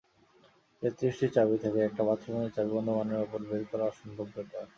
[0.81, 4.63] তেত্রিশটি চাবি থেকে একটা বাথরুমের চাবি অনুমানের ওপর বের করা অসম্ভব ব্যাপার।